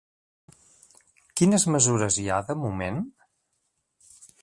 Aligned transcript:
Quines 1.41 1.67
mesures 1.77 2.19
hi 2.19 2.27
ha 2.37 2.41
de 2.51 2.59
moment? 2.65 3.01